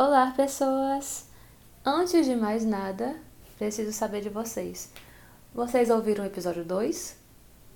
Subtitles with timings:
[0.00, 1.26] Olá, pessoas!
[1.84, 3.16] Antes de mais nada,
[3.58, 4.92] preciso saber de vocês.
[5.52, 7.16] Vocês ouviram o episódio 2?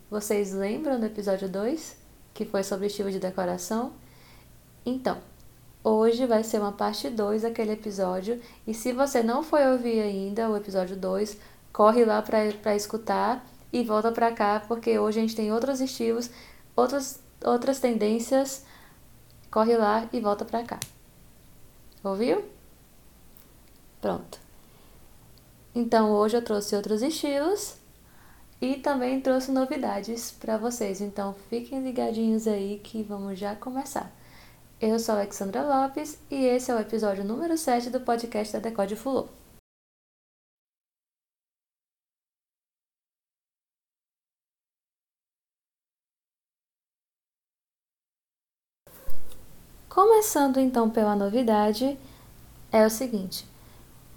[0.08, 1.96] Vocês lembram do episódio 2,
[2.32, 3.94] que foi sobre estilo de decoração?
[4.86, 5.18] Então,
[5.82, 10.48] hoje vai ser uma parte 2 daquele episódio, e se você não foi ouvir ainda
[10.48, 11.36] o episódio 2,
[11.73, 16.30] corre lá para escutar e volta para cá, porque hoje a gente tem outros estilos,
[16.77, 18.64] outras, outras tendências.
[19.50, 20.79] Corre lá e volta para cá.
[22.03, 22.45] Ouviu?
[24.00, 24.41] Pronto.
[25.74, 27.77] Então hoje eu trouxe outros estilos
[28.61, 31.01] e também trouxe novidades para vocês.
[31.01, 34.12] Então fiquem ligadinhos aí que vamos já começar.
[34.80, 38.59] Eu sou a Alexandra Lopes e esse é o episódio número 7 do podcast da
[38.59, 39.28] Decode Fulô.
[49.95, 51.98] Começando então pela novidade,
[52.73, 53.46] é o seguinte: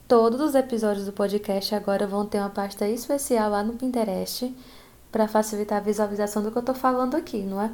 [0.07, 4.55] todos os episódios do podcast agora vão ter uma pasta especial lá no Pinterest
[5.11, 7.69] para facilitar a visualização do que eu estou falando aqui, não é?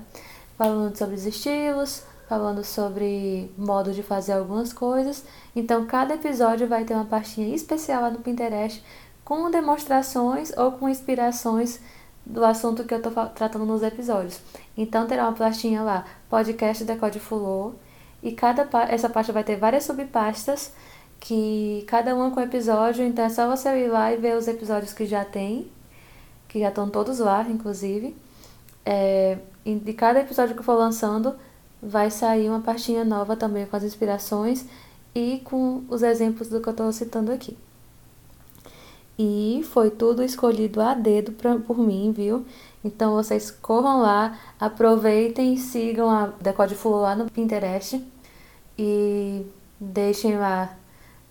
[0.57, 5.23] Falando sobre os estilos, falando sobre modo de fazer algumas coisas.
[5.55, 8.83] Então, cada episódio vai ter uma pastinha especial lá no Pinterest
[9.23, 11.79] com demonstrações ou com inspirações
[12.25, 14.41] do assunto que eu estou tratando nos episódios.
[14.75, 17.75] Então, terá uma pastinha lá, podcast Decode Fulô
[18.23, 20.71] e cada essa pasta vai ter várias subpastas,
[21.19, 24.93] que cada uma com episódio, então é só você ir lá e ver os episódios
[24.93, 25.67] que já tem,
[26.47, 28.15] que já estão todos lá, inclusive.
[28.85, 31.35] É, de cada episódio que for lançando,
[31.81, 34.65] vai sair uma pastinha nova também com as inspirações
[35.13, 37.57] e com os exemplos do que eu estou citando aqui.
[39.17, 42.45] E foi tudo escolhido a dedo pra, por mim, viu?
[42.83, 48.01] Então vocês corram lá, aproveitem e sigam a Decode Flow lá no Pinterest
[48.83, 49.45] e
[49.79, 50.75] deixem lá,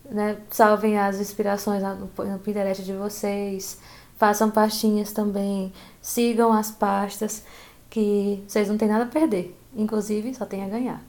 [0.08, 0.40] né?
[0.50, 3.80] Salvem as inspirações no Pinterest de vocês,
[4.16, 7.42] façam pastinhas também, sigam as pastas
[7.90, 11.02] que vocês não têm nada a perder, inclusive só tem a ganhar.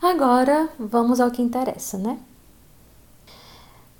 [0.00, 2.18] Agora vamos ao que interessa, né?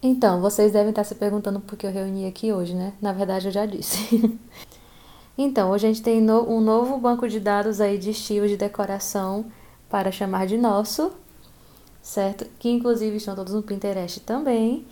[0.03, 2.95] Então, vocês devem estar se perguntando por que eu reuni aqui hoje, né?
[3.03, 4.39] Na verdade, eu já disse.
[5.37, 9.45] então, hoje a gente tem um novo banco de dados aí de estilos de decoração
[9.97, 11.11] para chamar de nosso,
[12.03, 12.45] certo?
[12.59, 14.87] Que inclusive estão todos no Pinterest também.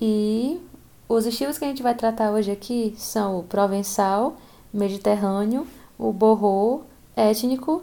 [0.00, 0.60] E
[1.08, 4.36] os estilos que a gente vai tratar hoje aqui são o provençal,
[4.72, 5.66] mediterrâneo,
[5.98, 6.84] o borro,
[7.16, 7.82] étnico,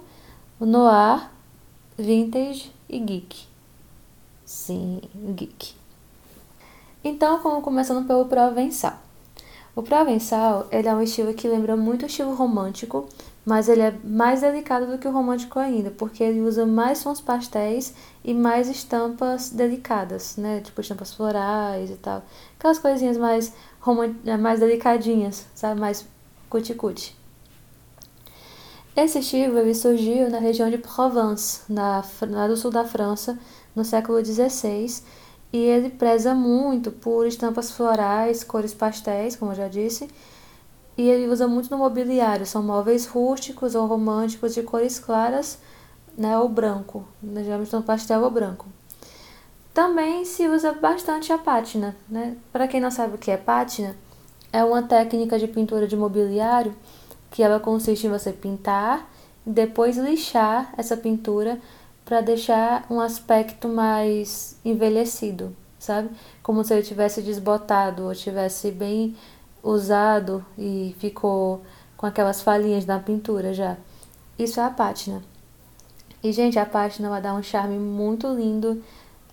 [0.57, 1.29] o noir,
[1.97, 3.45] vintage e geek.
[4.45, 5.01] Sim,
[5.35, 5.75] geek.
[7.03, 8.97] Então, começando pelo provençal.
[9.75, 13.09] O provençal, ele é um estilo que lembra muito o estilo romântico,
[13.47, 17.21] mas ele é mais delicado do que o romântico ainda, porque ele usa mais sons
[17.21, 20.59] pastéis e mais estampas delicadas, né?
[20.59, 22.23] Tipo estampas florais e tal.
[22.59, 23.53] Aquelas coisinhas mais,
[24.41, 25.79] mais delicadinhas, sabe?
[25.79, 26.05] Mais
[26.49, 27.15] cuticute.
[28.93, 33.39] Esse estilo ele surgiu na região de Provence, na, na do sul da França,
[33.73, 35.01] no século XVI,
[35.53, 40.09] e ele preza muito por estampas florais, cores pastéis, como eu já disse,
[40.97, 42.45] e ele usa muito no mobiliário.
[42.45, 45.59] São móveis rústicos ou românticos de cores claras
[46.17, 48.65] né, ou branco, né, geralmente no pastel ou branco.
[49.73, 51.95] Também se usa bastante a pátina.
[52.09, 52.35] Né?
[52.51, 53.95] Para quem não sabe o que é pátina,
[54.51, 56.73] é uma técnica de pintura de mobiliário
[57.29, 59.07] que ela consiste em você pintar
[59.45, 61.59] e depois lixar essa pintura
[62.03, 66.09] para deixar um aspecto mais envelhecido, sabe?
[66.41, 69.15] Como se ele tivesse desbotado ou tivesse bem
[69.63, 71.62] usado e ficou
[71.95, 73.78] com aquelas falhinhas na pintura já.
[74.38, 75.23] Isso é a pátina.
[76.23, 78.84] E, gente, a pátina vai dar um charme muito lindo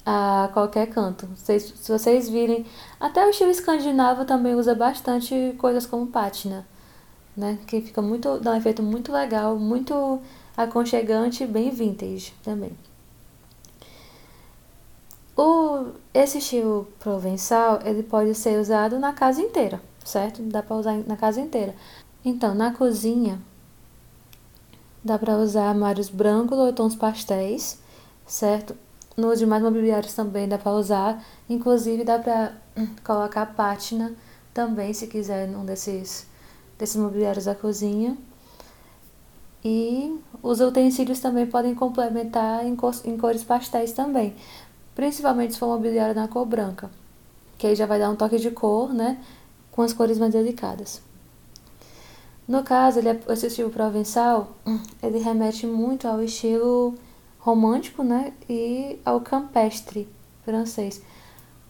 [0.05, 1.29] a qualquer canto.
[1.37, 1.59] Se
[1.89, 2.67] vocês virem,
[3.01, 6.67] até o estilo escandinavo também usa bastante coisas como pátina,
[7.37, 7.59] né?
[7.67, 10.21] Que fica muito, dá um efeito muito legal, muito
[10.57, 12.73] aconchegante, bem vintage também.
[15.37, 20.43] O, esse estilo provençal, ele pode ser usado na casa inteira certo?
[20.43, 21.75] Dá para usar na casa inteira.
[22.25, 23.41] Então, na cozinha,
[25.03, 27.79] dá para usar armários brancos ou tons pastéis,
[28.27, 28.77] certo?
[29.17, 32.53] Nos demais mobiliários também dá para usar, inclusive dá para
[33.05, 34.13] colocar pátina
[34.53, 36.27] também, se quiser, num desses,
[36.79, 38.17] desses mobiliários da cozinha.
[39.65, 44.35] E os utensílios também podem complementar em, em cores pastéis também,
[44.95, 46.91] principalmente se for mobiliário na cor branca,
[47.57, 49.19] que aí já vai dar um toque de cor, né?
[49.75, 51.03] Com as cores mais delicadas.
[52.47, 54.53] No caso, ele é, esse estilo provençal,
[55.03, 56.95] ele remete muito ao estilo
[57.41, 58.33] romântico, né?
[58.49, 60.09] E ao campestre
[60.45, 61.03] francês.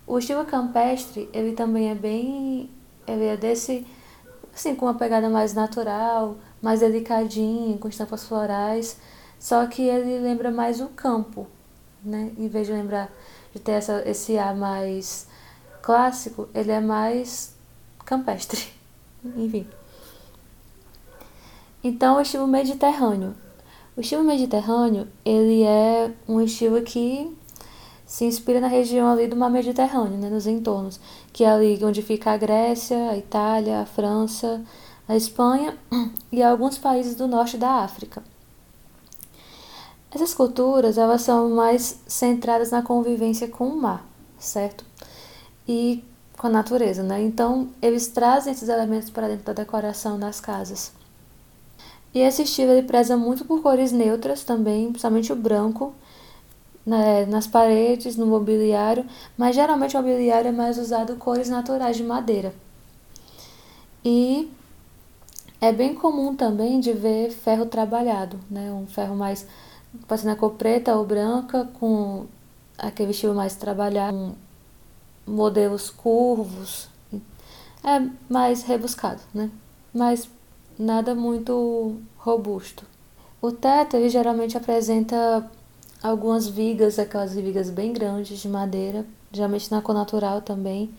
[0.06, 2.69] O estilo campestre, ele também é bem,
[3.06, 3.87] ele é desse,
[4.55, 8.99] assim, com uma pegada mais natural, mais delicadinha, com estampas florais,
[9.41, 11.47] só que ele lembra mais o campo,
[12.05, 12.33] né?
[12.37, 13.11] Em vez de lembrar
[13.55, 15.27] de ter essa, esse ar mais
[15.81, 17.54] clássico, ele é mais
[18.05, 18.62] campestre,
[19.37, 19.67] enfim.
[21.83, 23.35] Então, o estilo mediterrâneo.
[23.97, 27.31] O estilo mediterrâneo, ele é um estilo que
[28.06, 31.01] se inspira na região ali do mar Mediterrâneo, né, nos entornos,
[31.33, 34.62] que é ali onde fica a Grécia, a Itália, a França,
[35.09, 35.77] a Espanha
[36.31, 38.23] e alguns países do norte da África.
[40.11, 44.07] Essas culturas, elas são mais centradas na convivência com o mar,
[44.39, 44.85] certo?
[45.67, 46.05] E
[46.37, 47.23] com a natureza, né?
[47.23, 50.93] Então, eles trazem esses elementos para dentro da decoração das casas.
[52.15, 55.93] E esse estilo ele preza muito por cores neutras também, principalmente o branco,
[56.87, 59.05] né, nas paredes, no mobiliário,
[59.37, 62.55] mas geralmente o mobiliário é mais usado cores naturais de madeira.
[64.05, 64.53] E
[65.61, 69.47] é bem comum também de ver ferro trabalhado, né, um ferro mais
[70.07, 72.27] pode ser na cor preta ou branca, com
[72.77, 74.35] aquele estilo mais trabalhado,
[75.26, 76.88] modelos curvos.
[77.82, 79.50] É mais rebuscado, né?
[79.93, 80.29] Mas
[80.79, 82.85] nada muito robusto.
[83.41, 85.50] O teto ele geralmente apresenta
[86.03, 90.91] algumas vigas, aquelas vigas bem grandes de madeira, geralmente na cor natural também.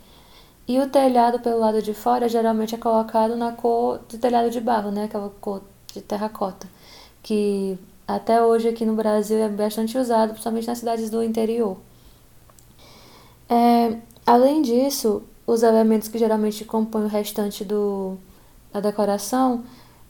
[0.67, 4.59] E o telhado pelo lado de fora geralmente é colocado na cor de telhado de
[4.59, 5.05] barro, né?
[5.05, 5.61] Aquela cor
[5.93, 6.67] de terracota,
[7.21, 7.77] que
[8.07, 11.77] até hoje aqui no Brasil é bastante usado, principalmente nas cidades do interior.
[13.49, 18.17] É, além disso, os elementos que geralmente compõem o restante do,
[18.73, 19.63] da decoração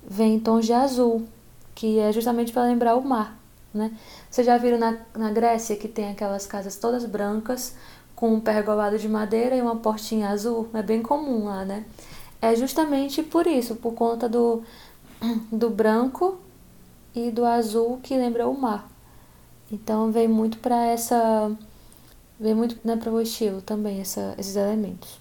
[0.08, 1.28] vêm em tons de azul,
[1.74, 3.38] que é justamente para lembrar o mar.
[3.74, 3.92] Né?
[4.30, 7.76] Vocês já viram na, na Grécia que tem aquelas casas todas brancas,
[8.16, 10.70] com um pergolado de madeira e uma portinha azul?
[10.74, 11.84] É bem comum lá, né?
[12.42, 14.64] É justamente por isso, por conta do,
[15.52, 16.38] do branco
[17.14, 18.90] e do azul que lembra o mar.
[19.72, 21.52] Então vem muito para essa.
[22.40, 25.20] Vem muito né, para o estilo também, essa, esses elementos.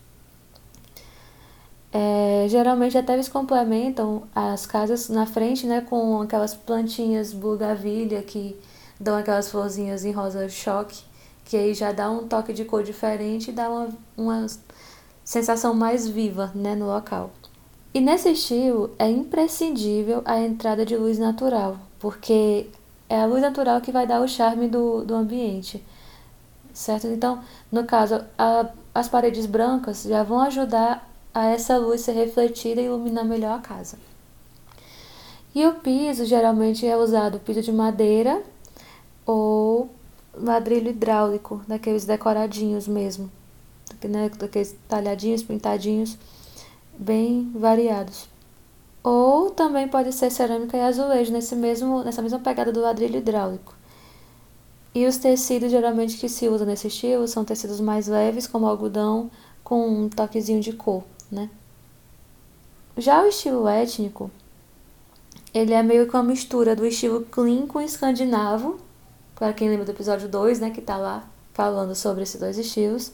[1.93, 8.57] É, geralmente até eles complementam as casas na frente, né, com aquelas plantinhas bugavilha que
[8.99, 11.05] dão aquelas florzinhas em rosa choque,
[11.45, 14.47] que aí já dá um toque de cor diferente e dá uma, uma
[15.25, 17.31] sensação mais viva, né, no local.
[17.93, 22.67] E nesse estilo é imprescindível a entrada de luz natural, porque
[23.09, 25.81] é a luz natural que vai dar o charme do, do ambiente,
[26.75, 27.07] certo?
[27.07, 27.43] Então,
[27.73, 32.85] no caso, a, as paredes brancas já vão ajudar a essa luz ser refletida e
[32.85, 33.97] iluminar melhor a casa.
[35.55, 38.43] E o piso geralmente é usado piso de madeira
[39.25, 39.89] ou
[40.37, 43.31] ladrilho hidráulico, daqueles decoradinhos mesmo,
[44.03, 44.29] né?
[44.37, 46.19] daqueles talhadinhos, pintadinhos,
[46.99, 48.29] bem variados.
[49.03, 53.75] Ou também pode ser cerâmica e azulejo, nesse mesmo, nessa mesma pegada do ladrilho hidráulico.
[54.95, 59.31] E os tecidos geralmente que se usam nesse estilo são tecidos mais leves, como algodão,
[59.63, 61.03] com um toquezinho de cor
[61.35, 61.51] né?
[62.97, 64.31] Já o estilo étnico,
[65.53, 68.79] ele é meio que uma mistura do estilo clean com escandinavo,
[69.35, 73.13] para quem lembra do episódio 2, né, que tá lá falando sobre esses dois estilos.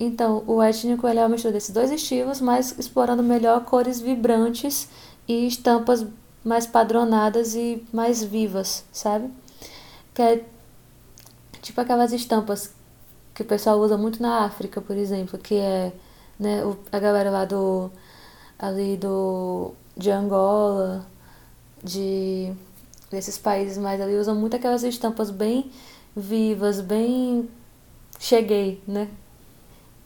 [0.00, 4.88] Então, o étnico ele é uma mistura desses dois estilos, mas explorando melhor cores vibrantes
[5.28, 6.06] e estampas
[6.42, 9.30] mais padronadas e mais vivas, sabe?
[10.14, 10.44] Que é
[11.64, 12.70] tipo aquelas estampas
[13.34, 15.92] que o pessoal usa muito na África, por exemplo, que é
[16.38, 16.60] né?
[16.92, 17.90] A galera lá do
[18.58, 21.06] ali do de Angola,
[21.82, 22.52] de
[23.10, 25.70] desses países mais ali usam muito aquelas estampas bem
[26.16, 27.48] vivas, bem
[28.18, 29.08] cheguei, né?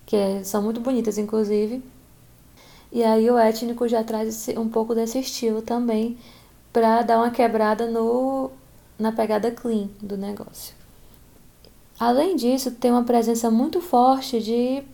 [0.07, 1.83] Que é, são muito bonitas, inclusive.
[2.93, 6.19] E aí o étnico já traz um pouco desse estilo também
[6.73, 8.50] para dar uma quebrada no
[8.99, 10.78] na pegada clean do negócio.
[11.99, 14.85] Além disso, tem uma presença muito forte de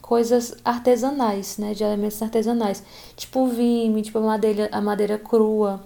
[0.00, 2.82] coisas artesanais, né, de elementos artesanais,
[3.16, 5.82] tipo vime, tipo a madeira, a madeira crua,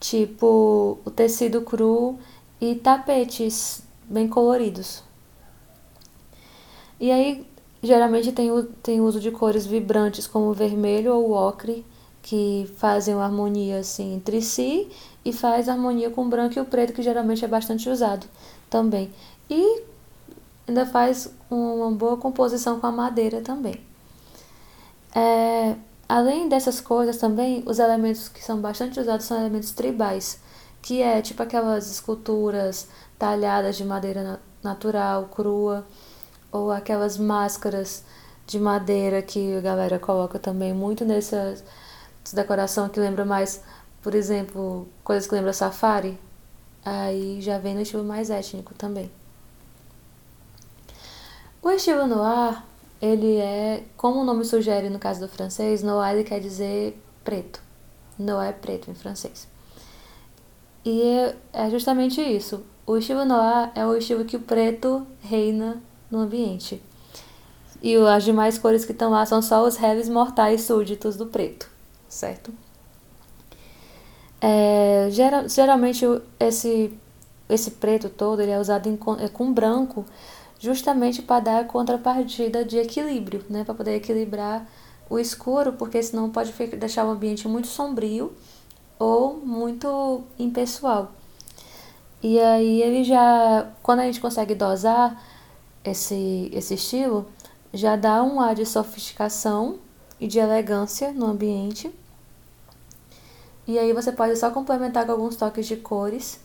[0.00, 2.18] tipo o tecido cru
[2.60, 5.02] e tapetes bem coloridos.
[7.00, 7.46] E aí,
[7.82, 8.50] geralmente tem
[8.82, 11.84] tem uso de cores vibrantes como o vermelho ou o ocre,
[12.22, 14.88] que fazem uma harmonia assim entre si
[15.24, 18.26] e faz harmonia com o branco e o preto, que geralmente é bastante usado
[18.70, 19.10] também.
[19.48, 19.93] E
[20.66, 23.80] ainda faz uma boa composição com a madeira também.
[25.14, 25.76] É,
[26.08, 30.40] além dessas coisas também, os elementos que são bastante usados são elementos tribais,
[30.82, 35.86] que é tipo aquelas esculturas talhadas de madeira natural, crua,
[36.50, 38.04] ou aquelas máscaras
[38.46, 41.56] de madeira que a galera coloca também muito nessa
[42.32, 43.62] decoração que lembra mais,
[44.02, 46.18] por exemplo, coisas que lembram safari.
[46.84, 49.10] Aí já vem no estilo mais étnico também.
[51.64, 52.62] O estilo noir,
[53.00, 57.58] ele é, como o nome sugere no caso do francês, noir quer dizer preto.
[58.18, 59.48] Noir é preto em francês.
[60.84, 62.62] E é, é justamente isso.
[62.86, 66.82] O estilo noir é o estilo que o preto reina no ambiente.
[67.82, 71.70] E as demais cores que estão lá são só os heavies mortais súditos do preto,
[72.06, 72.52] certo?
[74.38, 76.04] É, geral, geralmente
[76.38, 76.92] esse,
[77.48, 80.04] esse preto todo ele é usado em, é, com branco
[80.58, 83.64] justamente para dar a contrapartida de equilíbrio, né?
[83.64, 84.66] para poder equilibrar
[85.08, 88.32] o escuro, porque senão pode deixar o ambiente muito sombrio
[88.98, 91.12] ou muito impessoal.
[92.22, 95.22] E aí ele já, quando a gente consegue dosar
[95.84, 97.26] esse, esse estilo,
[97.72, 99.78] já dá um ar de sofisticação
[100.18, 101.92] e de elegância no ambiente.
[103.66, 106.40] E aí você pode só complementar com alguns toques de cores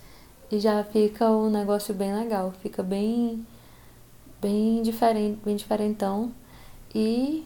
[0.52, 3.46] e já fica um negócio bem legal, fica bem
[4.42, 6.32] bem diferente, bem diferentão
[6.94, 7.46] e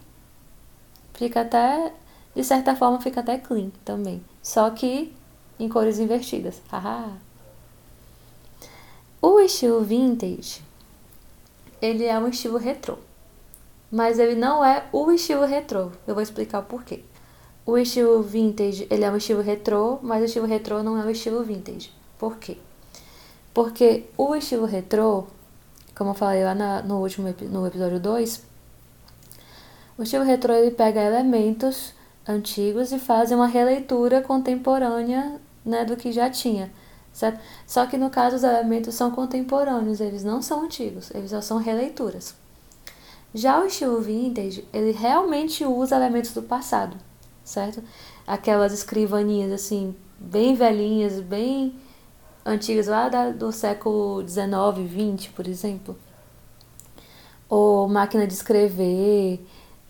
[1.13, 1.93] fica até
[2.35, 5.13] de certa forma fica até clean também, só que
[5.59, 6.61] em cores invertidas.
[9.21, 10.61] O estilo vintage,
[11.81, 12.97] ele é um estilo retrô
[13.93, 15.91] mas ele não é o estilo retrô.
[16.07, 17.01] Eu vou explicar o porquê.
[17.63, 21.11] O estilo vintage, ele é um estilo retrô, mas o estilo retrô não é o
[21.11, 21.91] estilo vintage.
[22.17, 22.57] Por quê?
[23.53, 25.27] Porque o estilo retrô,
[25.95, 28.43] como eu falei lá na, no último no episódio 2,
[29.97, 31.93] o estilo retrô ele pega elementos
[32.27, 36.71] antigos e faz uma releitura contemporânea né, do que já tinha.
[37.11, 37.39] Certo?
[37.67, 41.57] Só que no caso os elementos são contemporâneos, eles não são antigos, eles só são
[41.59, 42.35] releituras.
[43.35, 46.97] Já o estilo vintage, ele realmente usa elementos do passado,
[47.43, 47.83] certo?
[48.25, 51.75] Aquelas escrivaninhas assim, bem velhinhas, bem
[52.45, 55.97] antigas, lá da, do século 19, 20, por exemplo.
[57.49, 59.39] Ou máquina de escrever,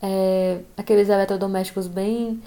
[0.01, 2.41] é, aqueles eletrodomésticos bem,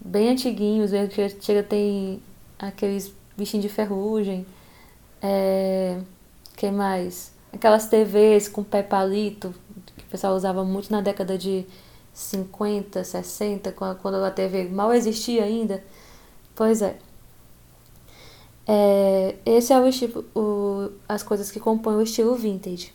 [0.00, 2.22] bem antiguinhos, que chega tem
[2.58, 4.46] aqueles bichinhos de ferrugem.
[5.22, 5.98] É,
[6.56, 7.32] que mais?
[7.52, 9.54] Aquelas TVs com pé palito,
[10.14, 11.66] pessoal usava muito na década de
[12.12, 15.82] 50, 60, quando a TV mal existia ainda.
[16.54, 16.96] Pois é.
[18.66, 22.92] É esse é o estilo, o, as coisas que compõem o estilo vintage.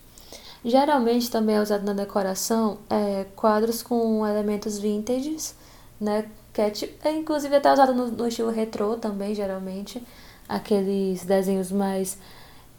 [0.63, 5.55] Geralmente também é usado na decoração é, quadros com elementos vintages,
[5.99, 6.29] né?
[6.53, 6.73] Que é,
[7.05, 10.03] é inclusive até usado no, no estilo retrô também, geralmente.
[10.47, 12.17] Aqueles desenhos mais,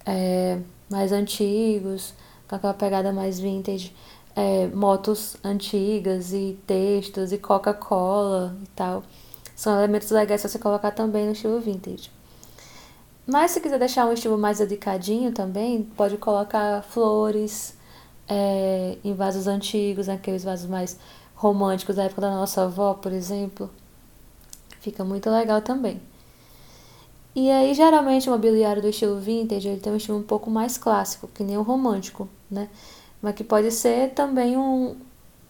[0.05, 0.59] é,
[0.91, 2.13] mais antigos,
[2.49, 3.95] com aquela pegada mais vintage
[4.35, 9.03] é, motos antigas e textos e Coca-Cola e tal.
[9.55, 12.11] São elementos legais para você colocar também no estilo vintage.
[13.31, 17.75] Mas se quiser deixar um estilo mais dedicadinho também, pode colocar flores
[18.29, 20.99] é, em vasos antigos, aqueles vasos mais
[21.37, 23.71] românticos da época da nossa avó, por exemplo.
[24.81, 26.03] Fica muito legal também.
[27.33, 30.77] E aí, geralmente, o mobiliário do estilo vintage ele tem um estilo um pouco mais
[30.77, 32.69] clássico, que nem o romântico, né?
[33.23, 34.97] mas que pode ser também um.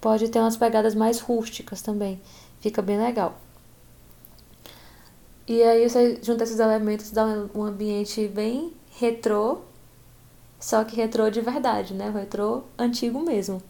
[0.02, 2.20] Pode ter umas pegadas mais rústicas também.
[2.60, 3.34] Fica bem legal.
[5.50, 9.58] E aí você junta esses elementos, dá um ambiente bem retrô,
[10.60, 12.08] só que retrô de verdade, né?
[12.08, 13.60] Retrô antigo mesmo.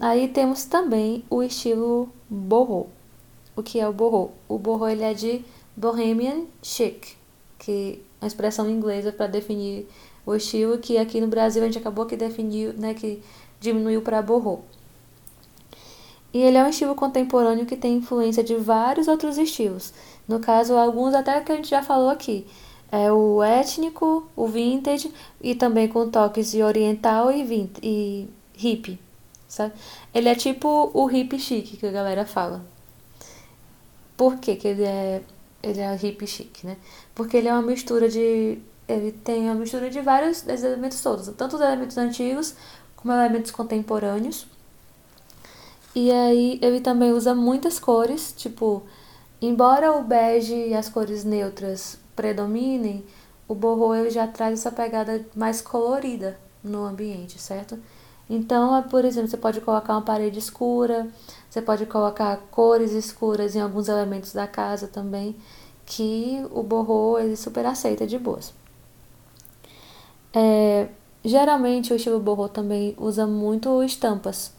[0.00, 2.86] Aí temos também o estilo boho.
[3.54, 4.30] O que é o boho?
[4.48, 5.44] O boho ele é de
[5.76, 7.14] Bohemian Chic,
[7.58, 9.86] que é uma expressão inglesa para definir
[10.24, 13.22] o estilo que aqui no Brasil a gente acabou que definiu, né, que
[13.60, 14.64] diminuiu para borrou.
[16.36, 19.94] E ele é um estilo contemporâneo que tem influência de vários outros estilos.
[20.28, 22.46] No caso, alguns até que a gente já falou aqui.
[22.92, 29.00] É o étnico, o vintage e também com toques de oriental e, e hippie,
[29.48, 29.72] sabe?
[30.12, 32.62] Ele é tipo o hippie chique que a galera fala.
[34.14, 35.22] Por que, que ele é
[35.62, 36.76] ele é hippie chique, né?
[37.14, 41.56] Porque ele é uma mistura de ele tem uma mistura de vários elementos todos, tanto
[41.56, 42.54] os elementos antigos
[42.94, 44.46] como elementos contemporâneos.
[45.96, 48.82] E aí ele também usa muitas cores, tipo,
[49.40, 53.02] embora o bege e as cores neutras predominem,
[53.48, 57.78] o borro ele já traz essa pegada mais colorida no ambiente, certo?
[58.28, 61.08] Então, por exemplo, você pode colocar uma parede escura,
[61.48, 65.34] você pode colocar cores escuras em alguns elementos da casa também,
[65.86, 68.52] que o borro ele super aceita de boas.
[70.34, 70.88] É,
[71.24, 74.52] geralmente o estilo borro também usa muito estampas,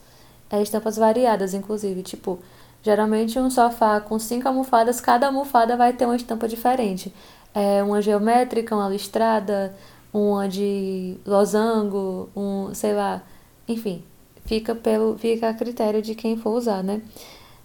[0.49, 2.39] é, estampas variadas, inclusive, tipo,
[2.81, 7.13] geralmente um sofá com cinco almofadas, cada almofada vai ter uma estampa diferente.
[7.53, 9.75] É, uma geométrica, uma listrada,
[10.13, 13.21] uma de losango, um, sei lá,
[13.67, 14.03] enfim,
[14.45, 17.01] fica pelo fica a critério de quem for usar, né?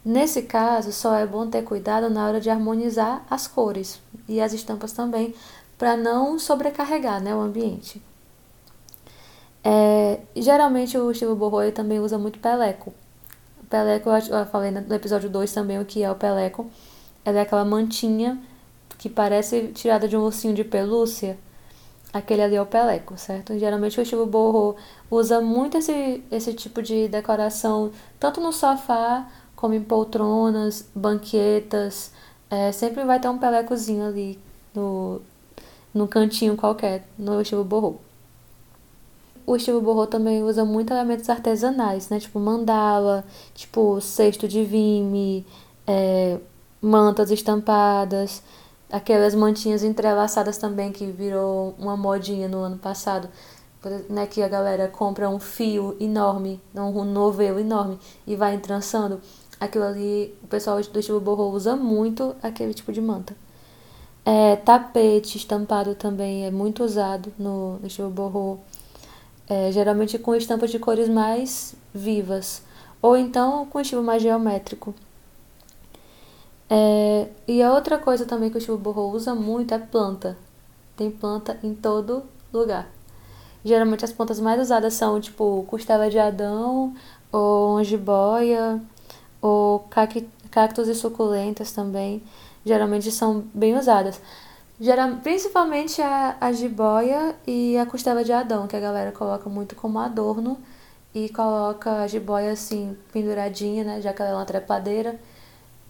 [0.05, 4.53] Nesse caso, só é bom ter cuidado na hora de harmonizar as cores e as
[4.53, 5.35] estampas também,
[5.79, 8.03] para não sobrecarregar né, o ambiente.
[9.65, 12.93] É, geralmente o estilo boho também usa muito peleco.
[13.71, 16.69] Peleco, eu falei no episódio 2 também o que é o peleco.
[17.25, 18.39] Ela é aquela mantinha
[18.99, 21.39] que parece tirada de um ursinho de pelúcia.
[22.13, 23.59] Aquele ali é o peleco, certo?
[23.59, 24.77] Geralmente o estilo boho
[25.11, 27.91] usa muito esse, esse tipo de decoração,
[28.21, 29.27] tanto no sofá
[29.57, 32.13] como em poltronas, banquetas.
[32.51, 34.39] É, sempre vai ter um pelecozinho ali
[34.75, 35.23] no,
[35.95, 38.01] no cantinho qualquer, no estilo borro.
[39.47, 42.21] O estilo borro também usa muito elementos artesanais, né?
[42.21, 45.47] Tipo mandala, tipo cesto de vime,
[45.87, 46.39] é,
[46.81, 48.43] mantas estampadas,
[48.91, 53.29] aquelas mantinhas entrelaçadas também que virou uma modinha no ano passado
[54.09, 59.21] né, que a galera compra um fio enorme, um novelo enorme e vai entrançando
[59.59, 63.35] aquilo ali, o pessoal do estilo borro usa muito aquele tipo de manta.
[64.25, 68.61] É, tapete estampado também é muito usado no, no estilo borro,
[69.53, 72.63] é, geralmente com estampas de cores mais vivas,
[73.03, 74.95] ou então com estilo mais geométrico.
[76.71, 80.39] É, e a outra coisa também que o estilo borro usa muito é planta.
[80.97, 82.89] Tem planta em todo lugar.
[83.63, 86.95] Geralmente as plantas mais usadas são tipo costela de Adão,
[87.31, 88.81] ou jiboia,
[89.43, 89.87] ou
[90.51, 92.23] cactos e suculentas também,
[92.65, 94.19] geralmente são bem usadas.
[94.83, 99.77] Geral, principalmente a, a jiboia e a costela de Adão, que a galera coloca muito
[99.77, 100.59] como adorno
[101.15, 105.21] e coloca a jiboia assim, penduradinha, né, já que ela é uma trepadeira.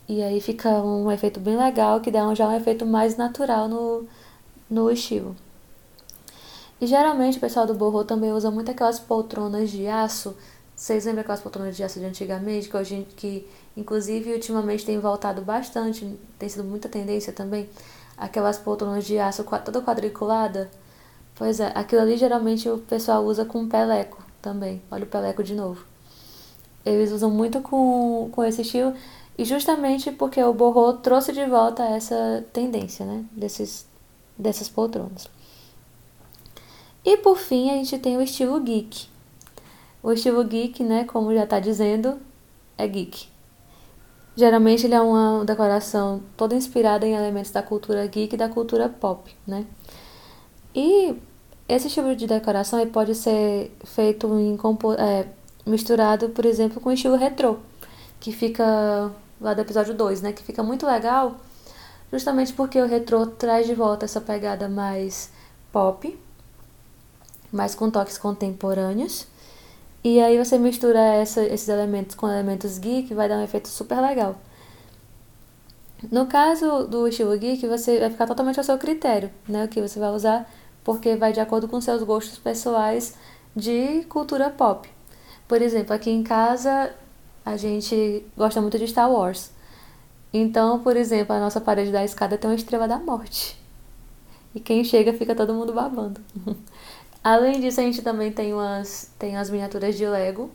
[0.06, 4.06] E aí fica um efeito bem legal, que dá já um efeito mais natural no,
[4.68, 5.34] no estilo.
[6.78, 10.36] E geralmente o pessoal do borro também usa muito aquelas poltronas de aço
[10.82, 15.40] vocês lembram aquelas poltronas de aço de antigamente, que, hoje, que inclusive ultimamente tem voltado
[15.40, 17.68] bastante, tem sido muita tendência também,
[18.16, 20.70] aquelas poltronas de aço toda quadriculada?
[21.34, 24.82] Pois é, aquilo ali geralmente o pessoal usa com peleco também.
[24.90, 25.84] Olha o peleco de novo.
[26.84, 28.92] Eles usam muito com, com esse estilo,
[29.38, 33.24] e justamente porque o Borro trouxe de volta essa tendência, né?
[33.32, 33.86] Desses,
[34.36, 35.28] dessas poltronas.
[37.04, 39.06] E por fim, a gente tem o estilo geek,
[40.02, 42.20] o estilo geek, né, como já está dizendo,
[42.76, 43.31] é geek.
[44.34, 48.88] Geralmente ele é uma decoração toda inspirada em elementos da cultura geek e da cultura
[48.88, 49.66] pop, né?
[50.74, 51.14] E
[51.68, 54.58] esse tipo de decoração pode ser feito em
[54.98, 55.26] é,
[55.66, 57.58] misturado, por exemplo, com o estilo retrô,
[58.20, 61.36] que fica lá do episódio 2, né, que fica muito legal,
[62.10, 65.30] justamente porque o retrô traz de volta essa pegada mais
[65.72, 66.18] pop,
[67.50, 69.26] mais com toques contemporâneos
[70.04, 74.00] e aí você mistura essa, esses elementos com elementos geek, vai dar um efeito super
[74.00, 74.36] legal.
[76.10, 79.64] No caso do estilo geek, você vai ficar totalmente ao seu critério, né?
[79.64, 80.50] O que você vai usar,
[80.82, 83.14] porque vai de acordo com seus gostos pessoais
[83.54, 84.88] de cultura pop.
[85.46, 86.92] Por exemplo, aqui em casa
[87.44, 89.50] a gente gosta muito de Star Wars.
[90.32, 93.56] Então, por exemplo, a nossa parede da escada tem uma estrela da morte.
[94.54, 96.20] E quem chega fica todo mundo babando.
[97.22, 100.50] Além disso, a gente também tem umas tem as miniaturas de Lego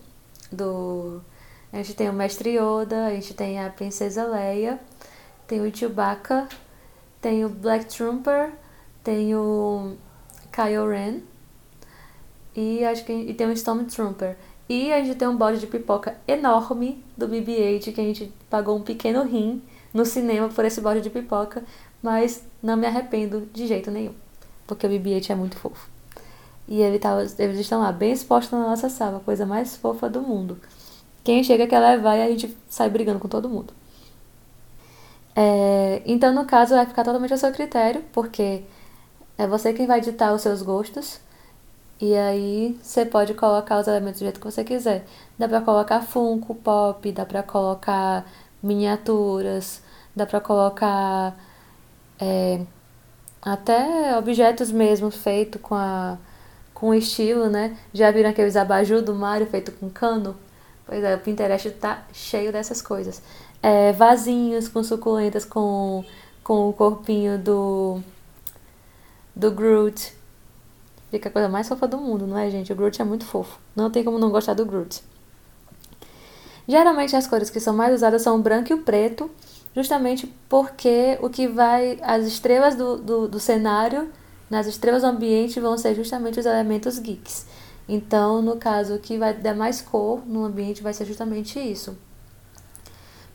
[0.51, 1.21] do
[1.71, 4.79] a gente tem o Mestre Yoda, a gente tem a Princesa Leia,
[5.45, 6.47] tem o Chewbacca,
[7.21, 8.51] tem o Black Trooper,
[9.03, 9.95] tem o
[10.51, 11.19] Kylo Ren
[12.55, 14.35] e acho que e tem o Stormtrooper.
[14.67, 18.77] E a gente tem um balde de pipoca enorme do BB-8 que a gente pagou
[18.77, 19.61] um pequeno rim
[19.93, 21.63] no cinema por esse balde de pipoca,
[22.01, 24.13] mas não me arrependo de jeito nenhum,
[24.65, 25.96] porque o BB-8 é muito fofo.
[26.67, 30.09] E ele tava, eles estão lá, bem expostos na nossa sala, a coisa mais fofa
[30.09, 30.59] do mundo.
[31.23, 33.73] Quem chega quer levar e a gente sai brigando com todo mundo.
[35.35, 38.63] É, então, no caso, vai ficar totalmente a seu critério, porque
[39.37, 41.19] é você quem vai ditar os seus gostos.
[41.99, 45.05] E aí você pode colocar os elementos do jeito que você quiser.
[45.37, 48.25] Dá pra colocar Funko Pop, dá pra colocar
[48.61, 49.81] miniaturas,
[50.15, 51.35] dá pra colocar
[52.19, 52.61] é,
[53.41, 56.17] até objetos mesmo feitos com a
[56.77, 57.75] com estilo, né?
[57.91, 60.37] Já viram aqueles abajur do Mario feito com cano?
[60.85, 63.19] Pois é, o Pinterest tá cheio dessas coisas.
[63.63, 66.05] É, vasinhos com suculentas com,
[66.43, 67.99] com o corpinho do
[69.35, 70.13] do Groot.
[71.09, 72.71] Fica a coisa mais fofa do mundo, não é, gente?
[72.71, 73.59] O Groot é muito fofo.
[73.75, 75.01] Não tem como não gostar do Groot.
[76.67, 79.31] Geralmente as cores que são mais usadas são o branco e o preto,
[79.75, 81.97] justamente porque o que vai.
[82.03, 84.11] As estrelas do, do, do cenário,
[84.49, 87.45] nas estrelas do ambiente, vão ser justamente os elementos geeks.
[87.87, 91.97] Então, no caso, o que vai dar mais cor no ambiente vai ser justamente isso.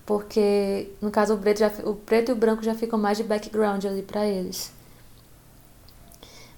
[0.05, 3.25] Porque, no caso, o preto, já, o preto e o branco já ficam mais de
[3.25, 4.72] background ali para eles.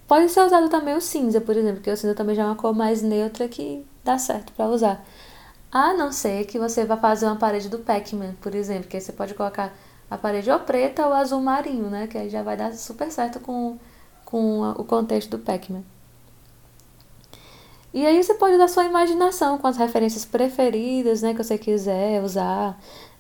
[0.07, 2.57] Pode ser usado também o cinza, por exemplo, porque o cinza também já é uma
[2.57, 5.05] cor mais neutra que dá certo para usar.
[5.73, 9.03] A não ser que você vá fazer uma parede do Pac-Man, por exemplo, que aí
[9.03, 9.73] você pode colocar
[10.11, 12.07] a parede ou preta ou azul marinho, né?
[12.07, 13.79] Que aí já vai dar super certo com,
[14.25, 15.83] com o contexto do Pac-Man.
[17.93, 21.33] E aí você pode usar sua imaginação com as referências preferidas, né?
[21.33, 22.77] Que você quiser usar.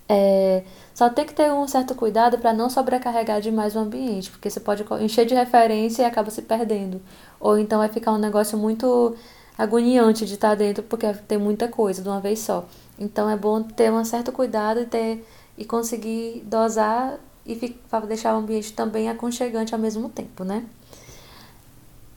[0.08, 4.50] É, só tem que ter um certo cuidado para não sobrecarregar demais o ambiente, porque
[4.50, 7.00] você pode encher de referência e acaba se perdendo.
[7.40, 9.16] Ou então vai ficar um negócio muito
[9.56, 12.64] agoniante de estar dentro porque tem muita coisa de uma vez só.
[12.98, 17.76] Então é bom ter um certo cuidado e ter e conseguir dosar e
[18.08, 20.64] deixar o ambiente também aconchegante ao mesmo tempo, né?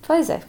[0.08, 0.42] Pois é.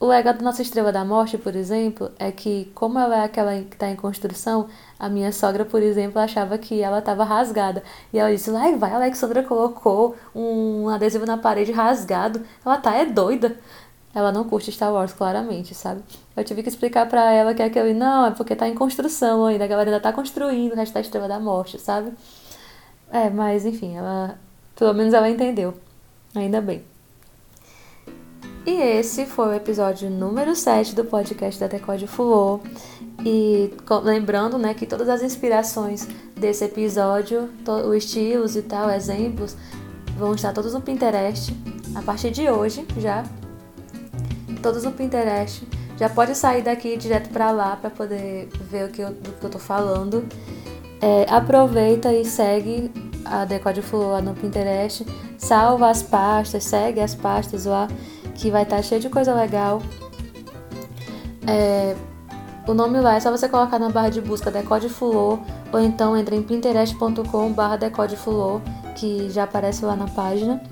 [0.00, 3.52] O legal da nossa Estrela da Morte, por exemplo, é que, como ela é aquela
[3.62, 4.68] que está em construção,
[4.98, 7.82] a minha sogra, por exemplo, achava que ela estava rasgada.
[8.12, 12.42] E ela disse: Ai, vai, a Alexandra colocou um adesivo na parede rasgado.
[12.64, 13.56] Ela tá, é doida
[14.14, 16.02] ela não curte Star Wars, claramente, sabe?
[16.36, 19.64] Eu tive que explicar para ela que aquele não, é porque tá em construção ainda,
[19.64, 22.12] a galera ainda tá construindo o resto da Estrela da Morte, sabe?
[23.12, 24.38] É, mas enfim, ela.
[24.76, 25.74] Pelo menos ela entendeu.
[26.34, 26.84] Ainda bem.
[28.68, 32.60] E esse foi o episódio número 7 do podcast da Decode Fulô.
[33.24, 33.72] E
[34.04, 39.56] lembrando, né, que todas as inspirações desse episódio, os estilos e tal, exemplos,
[40.18, 41.50] vão estar todos no Pinterest
[41.94, 43.24] a partir de hoje já
[44.60, 45.66] todos no Pinterest.
[45.96, 49.46] Já pode sair daqui direto para lá para poder ver o que eu, do que
[49.46, 50.28] eu tô falando.
[51.00, 52.92] É, aproveita e segue
[53.24, 55.06] a Decode Flow lá no Pinterest.
[55.38, 57.88] Salva as pastas, segue as pastas lá,
[58.38, 59.82] que vai estar tá cheio de coisa legal.
[61.46, 61.94] É,
[62.66, 65.38] o nome lá é só você colocar na barra de busca Decode Fulô
[65.72, 68.60] ou então entra em pinterest.com barra Decode Fulô,
[68.96, 70.62] que já aparece lá na página.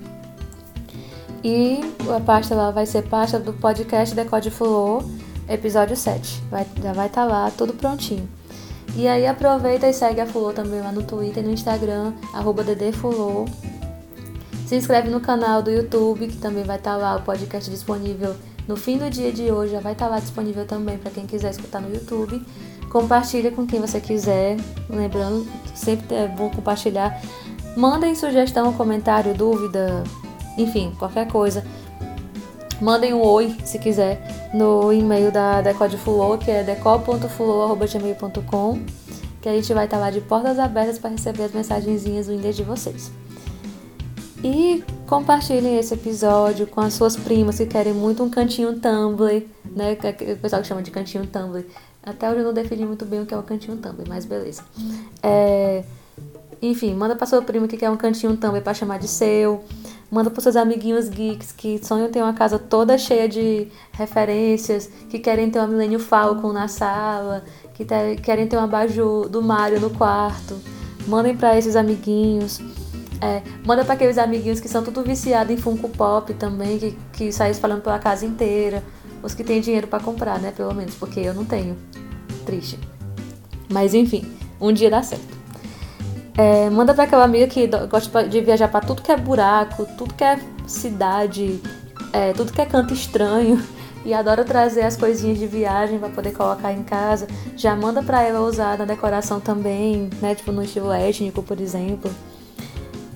[1.43, 1.81] E
[2.15, 5.05] a pasta lá vai ser pasta do podcast Decode Flow,
[5.49, 6.43] episódio 7.
[6.51, 8.29] Vai, já vai estar tá lá, tudo prontinho.
[8.97, 12.65] E aí aproveita e segue a Fulô também lá no Twitter e no Instagram, arroba
[12.65, 13.45] ddfulô.
[14.67, 18.35] Se inscreve no canal do YouTube, que também vai estar tá lá, o podcast disponível
[18.67, 21.25] no fim do dia de hoje, já vai estar tá lá disponível também para quem
[21.25, 22.45] quiser escutar no YouTube.
[22.91, 24.57] Compartilha com quem você quiser,
[24.91, 27.23] lembrando, sempre é bom compartilhar.
[27.77, 30.03] Mandem sugestão, comentário, dúvida,
[30.59, 31.65] enfim, qualquer coisa.
[32.81, 38.81] Mandem um oi, se quiser, no e-mail da Decode Fulô, que é decol.fulô.gmail.com,
[39.41, 42.65] que a gente vai estar lá de portas abertas para receber as mensagenzinhas vindas de
[42.65, 43.13] vocês.
[44.49, 49.99] E compartilhem esse episódio com as suas primas que querem muito um cantinho Tumblr, né?
[50.35, 51.65] O pessoal que chama de cantinho Tumblr.
[52.01, 54.63] Até hoje eu não defini muito bem o que é o cantinho Tumblr, mas beleza.
[55.21, 55.83] É,
[56.63, 59.65] enfim, manda para sua prima que quer um cantinho Tumblr para chamar de seu.
[60.09, 65.19] Manda para seus amiguinhos geeks que sonham ter uma casa toda cheia de referências, que
[65.19, 67.43] querem ter uma Millennium Falcon na sala,
[67.75, 67.85] que
[68.23, 70.57] querem ter uma baju do Mario no quarto.
[71.09, 72.61] Mandem para esses amiguinhos.
[73.21, 77.33] É, manda para aqueles amiguinhos que são tudo viciados em Funko Pop também, que, que
[77.33, 78.83] saem espalhando pela casa inteira.
[79.23, 80.53] Os que têm dinheiro para comprar, né?
[80.55, 81.77] Pelo menos, porque eu não tenho.
[82.45, 82.79] Triste.
[83.69, 85.37] Mas enfim, um dia dá certo.
[86.37, 90.13] É, manda para aquela amiga que gosta de viajar para tudo que é buraco, tudo
[90.13, 91.61] que é cidade,
[92.13, 93.63] é, tudo que é canto estranho
[94.05, 97.27] e adora trazer as coisinhas de viagem para poder colocar em casa.
[97.57, 100.35] Já manda para ela usar na decoração também, né?
[100.35, 102.11] Tipo no estilo étnico, por exemplo.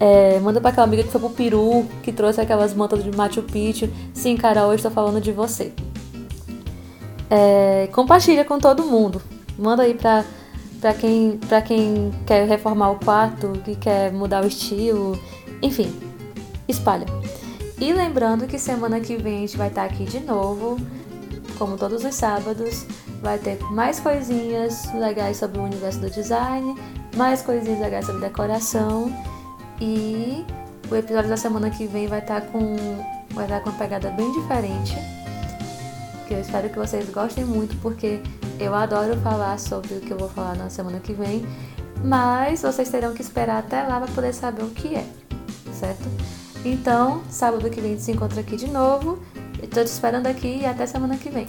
[0.00, 3.42] É, manda para aquela amiga que foi pro Peru, que trouxe aquelas mantas de Machu
[3.42, 3.90] Picchu.
[4.14, 5.72] Sim, cara, hoje estou falando de você.
[7.28, 9.20] É, compartilha com todo mundo.
[9.58, 10.24] Manda aí pra
[10.80, 15.18] para quem, pra quem quer reformar o quarto, que quer mudar o estilo,
[15.62, 15.92] enfim,
[16.66, 17.06] espalha.
[17.78, 20.78] E lembrando que semana que vem a gente vai estar aqui de novo,
[21.58, 22.86] como todos os sábados,
[23.22, 26.74] vai ter mais coisinhas legais sobre o universo do design,
[27.14, 29.12] mais coisinhas legais sobre decoração
[29.80, 30.44] e
[30.90, 32.76] o episódio da semana que vem vai estar com
[33.32, 34.94] vai estar com uma pegada bem diferente.
[36.26, 38.20] Que eu espero que vocês gostem muito porque
[38.58, 41.44] eu adoro falar sobre o que eu vou falar na semana que vem,
[42.04, 45.06] mas vocês terão que esperar até lá para poder saber o que é,
[45.72, 46.08] certo?
[46.64, 49.18] Então, sábado que vem a gente se encontra aqui de novo.
[49.62, 51.46] Estou te esperando aqui e até semana que vem.